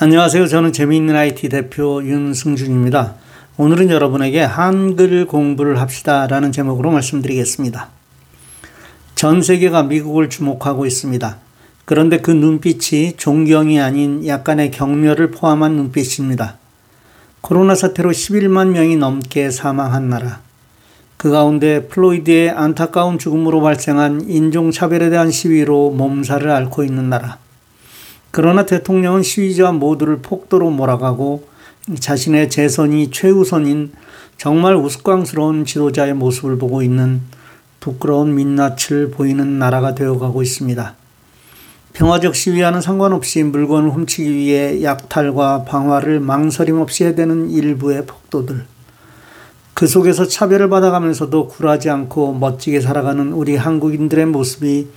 안녕하세요. 0.00 0.46
저는 0.46 0.72
재미있는 0.72 1.16
IT 1.16 1.48
대표 1.48 2.00
윤승준입니다. 2.04 3.16
오늘은 3.56 3.90
여러분에게 3.90 4.42
한글 4.42 5.26
공부를 5.26 5.80
합시다 5.80 6.28
라는 6.28 6.52
제목으로 6.52 6.92
말씀드리겠습니다. 6.92 7.88
전 9.16 9.42
세계가 9.42 9.82
미국을 9.82 10.30
주목하고 10.30 10.86
있습니다. 10.86 11.38
그런데 11.84 12.18
그 12.18 12.30
눈빛이 12.30 13.14
존경이 13.16 13.80
아닌 13.80 14.24
약간의 14.24 14.70
경멸을 14.70 15.32
포함한 15.32 15.72
눈빛입니다. 15.72 16.58
코로나 17.40 17.74
사태로 17.74 18.12
11만 18.12 18.68
명이 18.68 18.98
넘게 18.98 19.50
사망한 19.50 20.08
나라. 20.08 20.38
그 21.16 21.32
가운데 21.32 21.88
플로이드의 21.88 22.50
안타까운 22.50 23.18
죽음으로 23.18 23.60
발생한 23.62 24.28
인종차별에 24.28 25.10
대한 25.10 25.32
시위로 25.32 25.90
몸살을 25.90 26.52
앓고 26.52 26.84
있는 26.84 27.10
나라. 27.10 27.38
그러나 28.30 28.66
대통령은 28.66 29.22
시위자 29.22 29.72
모두를 29.72 30.18
폭도로 30.18 30.70
몰아가고 30.70 31.48
자신의 31.98 32.50
재선이 32.50 33.10
최우선인 33.10 33.92
정말 34.36 34.76
우스꽝스러운 34.76 35.64
지도자의 35.64 36.14
모습을 36.14 36.58
보고 36.58 36.82
있는 36.82 37.22
부끄러운 37.80 38.34
민낯을 38.34 39.10
보이는 39.10 39.58
나라가 39.58 39.94
되어가고 39.94 40.42
있습니다. 40.42 40.94
평화적 41.94 42.34
시위와는 42.34 42.80
상관없이 42.80 43.42
물건을 43.42 43.90
훔치기 43.90 44.32
위해 44.32 44.82
약탈과 44.82 45.64
방화를 45.64 46.20
망설임 46.20 46.80
없이 46.80 47.04
해대는 47.04 47.50
일부의 47.50 48.06
폭도들. 48.06 48.66
그 49.74 49.86
속에서 49.86 50.26
차별을 50.26 50.68
받아가면서도 50.68 51.48
굴하지 51.48 51.88
않고 51.90 52.34
멋지게 52.34 52.80
살아가는 52.80 53.32
우리 53.32 53.56
한국인들의 53.56 54.26
모습이 54.26 54.88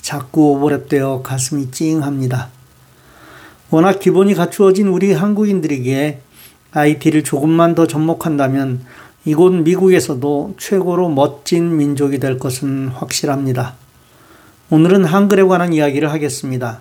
자꾸 0.00 0.58
오버랩되어 0.58 1.22
가슴이 1.22 1.70
찡합니다. 1.70 2.57
워낙 3.70 4.00
기본이 4.00 4.32
갖추어진 4.32 4.88
우리 4.88 5.12
한국인들에게 5.12 6.20
IT를 6.72 7.22
조금만 7.22 7.74
더 7.74 7.86
접목한다면 7.86 8.80
이곳 9.26 9.52
미국에서도 9.52 10.54
최고로 10.58 11.10
멋진 11.10 11.76
민족이 11.76 12.18
될 12.18 12.38
것은 12.38 12.88
확실합니다. 12.88 13.74
오늘은 14.70 15.04
한글에 15.04 15.42
관한 15.42 15.74
이야기를 15.74 16.10
하겠습니다. 16.10 16.80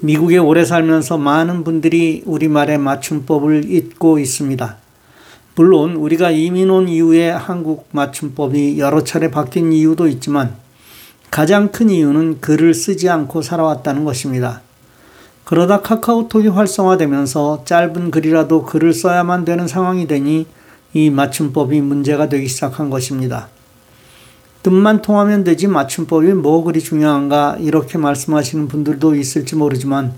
미국에 0.00 0.38
오래 0.38 0.64
살면서 0.64 1.18
많은 1.18 1.64
분들이 1.64 2.22
우리말의 2.24 2.78
맞춤법을 2.78 3.72
잊고 3.72 4.20
있습니다. 4.20 4.76
물론 5.56 5.96
우리가 5.96 6.30
이민 6.30 6.70
온 6.70 6.88
이후에 6.88 7.30
한국 7.30 7.88
맞춤법이 7.90 8.78
여러 8.78 9.02
차례 9.02 9.28
바뀐 9.28 9.72
이유도 9.72 10.06
있지만 10.06 10.54
가장 11.32 11.72
큰 11.72 11.90
이유는 11.90 12.40
글을 12.40 12.74
쓰지 12.74 13.08
않고 13.08 13.42
살아왔다는 13.42 14.04
것입니다. 14.04 14.62
그러다 15.46 15.80
카카오톡이 15.80 16.48
활성화되면서 16.48 17.62
짧은 17.64 18.10
글이라도 18.10 18.64
글을 18.64 18.92
써야만 18.92 19.44
되는 19.44 19.68
상황이 19.68 20.08
되니 20.08 20.44
이 20.92 21.08
맞춤법이 21.08 21.80
문제가 21.82 22.28
되기 22.28 22.48
시작한 22.48 22.90
것입니다. 22.90 23.46
뜻만 24.64 25.02
통하면 25.02 25.44
되지 25.44 25.68
맞춤법이 25.68 26.32
뭐 26.32 26.64
그리 26.64 26.80
중요한가 26.80 27.58
이렇게 27.60 27.96
말씀하시는 27.96 28.66
분들도 28.66 29.14
있을지 29.14 29.54
모르지만 29.54 30.14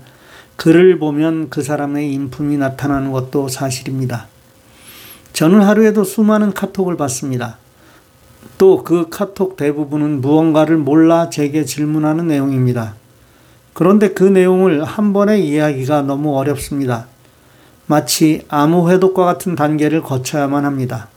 글을 0.55 0.97
보면 0.97 1.51
그 1.51 1.61
사람의 1.61 2.11
인품이 2.11 2.57
나타나는 2.57 3.11
것도 3.11 3.49
사실입니다. 3.49 4.25
저는 5.33 5.61
하루에도 5.61 6.03
수많은 6.05 6.53
카톡을 6.53 6.97
받습니다. 6.97 7.59
또 8.57 8.83
그 8.83 9.09
카톡 9.11 9.57
대부분은 9.57 10.21
무언가를 10.21 10.77
몰라 10.77 11.29
제게 11.29 11.65
질문하는 11.65 12.27
내용입니다. 12.27 12.95
그런데 13.73 14.09
그 14.09 14.23
내용을 14.23 14.83
한 14.83 15.13
번에 15.13 15.39
이해하기가 15.39 16.03
너무 16.03 16.37
어렵습니다. 16.37 17.07
마치 17.87 18.43
암호 18.49 18.91
회독과 18.91 19.25
같은 19.25 19.55
단계를 19.55 20.01
거쳐야만 20.01 20.65
합니다. 20.65 21.07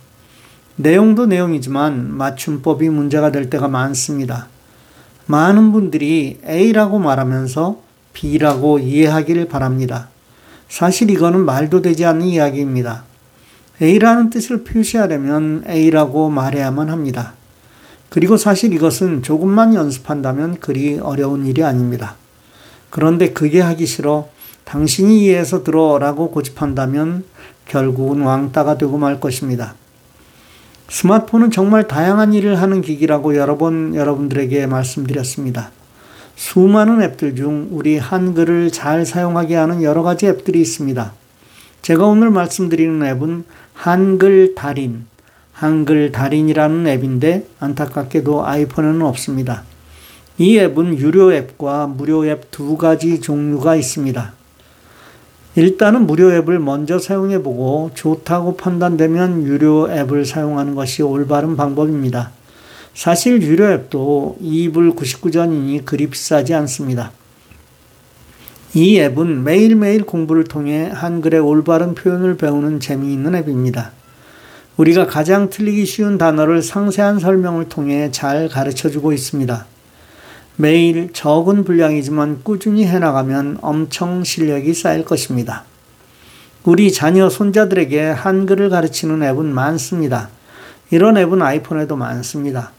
내용도 0.77 1.27
내용이지만 1.27 2.17
맞춤법이 2.17 2.89
문제가 2.89 3.31
될 3.31 3.51
때가 3.51 3.69
많습니다. 3.69 4.49
많은 5.27 5.73
분들이 5.73 6.39
A라고 6.47 6.99
말하면서 6.99 7.81
B라고 8.13 8.79
이해하기를 8.79 9.49
바랍니다. 9.49 10.09
사실 10.69 11.11
이거는 11.11 11.45
말도 11.45 11.83
되지 11.83 12.07
않는 12.07 12.27
이야기입니다. 12.27 13.05
A라는 13.81 14.31
뜻을 14.31 14.65
표시하려면 14.65 15.65
A라고 15.69 16.31
말해야만 16.31 16.89
합니다. 16.89 17.35
그리고 18.09 18.37
사실 18.37 18.73
이것은 18.73 19.23
조금만 19.23 19.75
연습한다면 19.75 20.61
그리 20.61 20.99
어려운 20.99 21.47
일이 21.47 21.63
아닙니다. 21.63 22.17
그런데 22.93 23.33
그게 23.33 23.59
하기 23.59 23.87
싫어 23.87 24.29
당신이 24.65 25.25
이해해서 25.25 25.65
들어라고 25.65 26.31
고집한다면 26.31 27.25
결국은 27.67 28.21
왕따가 28.21 28.77
되고 28.77 28.99
말 28.99 29.19
것입니다. 29.19 29.75
스마트폰은 30.91 31.51
정말 31.51 31.89
다양한 31.89 32.35
일을 32.35 32.61
하는 32.61 32.83
기기라고 32.83 33.35
여러 33.35 33.57
번 33.57 33.95
여러분들에게 33.95 34.67
말씀드렸습니다. 34.67 35.71
수많은 36.37 37.01
앱들 37.01 37.35
중 37.35 37.69
우리 37.71 37.97
한글을 37.97 38.71
잘 38.71 39.07
사용하게 39.07 39.57
하는 39.57 39.83
여러 39.83 40.03
가지 40.03 40.27
앱들이 40.27 40.61
있습니다. 40.61 41.15
제가 41.81 42.05
오늘 42.05 42.31
말씀드리는 42.31 43.03
앱은 43.07 43.45
한글 43.73 44.55
달인, 44.55 45.07
한글 45.55 46.13
달인이라는 46.13 46.87
앱인데 46.87 47.47
안타깝게도 47.59 48.45
아이폰에는 48.45 49.01
없습니다. 49.01 49.65
이 50.39 50.59
앱은 50.59 50.99
유료 50.99 51.33
앱과 51.33 51.89
무료 51.89 52.27
앱 52.27 52.51
두 52.51 52.77
가지 52.77 53.21
종류가 53.21 53.77
있습니다. 53.77 54.33
일단은 55.55 56.07
무료 56.07 56.33
앱을 56.33 56.59
먼저 56.59 56.99
사용해 56.99 57.43
보고 57.43 57.91
좋다고 57.95 58.57
판단되면 58.57 59.43
유료 59.43 59.91
앱을 59.91 60.25
사용하는 60.25 60.75
것이 60.75 61.03
올바른 61.03 61.57
방법입니다. 61.57 62.31
사실 62.95 63.43
유료 63.43 63.71
앱도 63.71 64.39
2불 64.43 64.97
99전이니 64.97 65.85
그리 65.85 66.07
비싸지 66.07 66.55
않습니다. 66.55 67.13
이 68.75 68.99
앱은 68.99 69.45
매일매일 69.45 70.05
공부를 70.05 70.45
통해 70.45 70.91
한글의 70.95 71.41
올바른 71.41 71.95
표현을 71.95 72.39
배우는 72.39 72.81
재미있는 72.81 73.35
앱입니다. 73.35 73.93
우리가 74.79 75.07
가장 75.07 75.51
틀리기 75.51 75.85
쉬운 75.85 76.17
단어를 76.17 76.63
상세한 76.63 77.19
설명을 77.19 77.69
통해 77.69 78.11
잘 78.11 78.49
가르쳐 78.49 78.89
주고 78.89 79.13
있습니다. 79.13 79.67
매일 80.57 81.13
적은 81.13 81.65
분량이지만 81.65 82.41
꾸준히 82.43 82.87
해나가면 82.87 83.59
엄청 83.63 84.23
실력이 84.23 84.75
쌓일 84.75 85.05
것입니다. 85.05 85.65
우리 86.65 86.93
자녀, 86.93 87.29
손자들에게 87.29 88.01
한글을 88.11 88.71
가르치는 88.71 89.23
앱은 89.23 89.53
많습니다. 89.53 90.29
이런 90.91 91.17
앱은 91.17 91.43
아이폰에도 91.43 91.97
많습니다. 91.97 92.71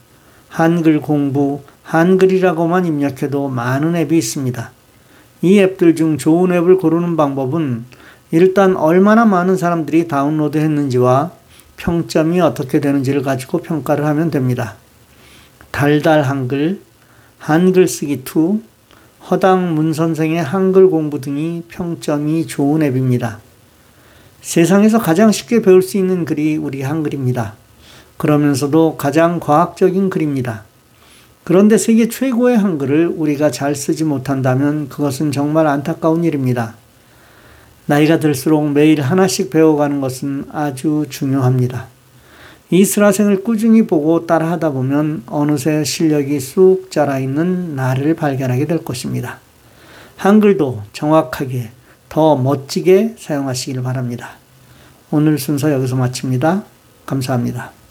한글 0.47 1.01
공부, 1.01 1.61
한글이라고만 1.84 2.85
입력해도 2.85 3.50
많은 3.50 3.95
앱이 3.95 4.17
있습니다. 4.17 4.72
이 5.41 5.59
앱들 5.59 5.95
중 5.95 6.17
좋은 6.17 6.53
앱을 6.53 6.78
고르는 6.78 7.17
방법은 7.17 7.85
일단 8.31 8.78
얼마나 8.78 9.25
많은 9.25 9.57
사람들이 9.57 10.07
다운로드 10.07 10.57
했는지와 10.57 11.31
평점이 11.78 12.40
어떻게 12.40 12.79
되는지를 12.79 13.23
가지고 13.23 13.57
평가를 13.57 14.05
하면 14.05 14.31
됩니다. 14.31 14.75
달달 15.72 16.22
한글, 16.22 16.79
한글 17.44 17.90
쓰기 17.90 18.24
2, 18.24 18.62
허당 19.30 19.76
문 19.76 19.92
선생의 19.92 20.42
한글 20.42 20.90
공부 20.90 21.20
등이 21.20 21.64
평점이 21.68 22.48
좋은 22.48 22.81
앱입니다. 22.81 23.40
세상에서 24.40 24.98
가장 24.98 25.30
쉽게 25.30 25.62
배울 25.62 25.82
수 25.82 25.98
있는 25.98 26.24
글이 26.24 26.56
우리 26.56 26.84
한글입니다. 26.84 27.56
그러면서도 28.16 28.96
가장 28.96 29.42
과학적인 29.42 30.09
글입니다. 30.09 30.64
그런데 31.44 31.78
세계 31.78 32.08
최고의 32.08 32.58
한글을 32.58 33.08
우리가 33.08 33.52
잘 33.52 33.76
쓰지 33.76 34.06
못한다면 34.06 34.88
그것은 34.88 35.34
정말 35.34 35.68
안타까운 35.68 36.24
일입니다. 36.24 36.76
나이가 37.88 38.20
들수록 38.20 38.72
매일 38.72 39.02
하나씩 39.02 39.50
배워가는 39.50 40.00
것은 40.00 40.46
아주 40.50 41.08
중요합니다. 41.09 41.88
이스라생을 42.73 43.43
꾸준히 43.43 43.85
보고 43.85 44.25
따라하다 44.25 44.72
보면 44.72 45.22
어느새 45.28 45.84
실력이 45.84 46.40
쑥 46.40 46.90
자라있는 46.90 47.75
나를 47.75 48.16
발견하게 48.16 48.66
될 48.66 48.84
것입니다. 48.84 49.37
한글도 50.17 50.81
정확하게 50.91 51.70
더 52.09 52.35
멋지게 52.35 53.16
사용하시길 53.20 53.84
바랍니다. 53.84 54.37
오늘 55.11 55.37
순서 55.37 55.72
여기서 55.72 55.97
마칩니다. 55.97 56.64
감사합니다. 57.05 57.83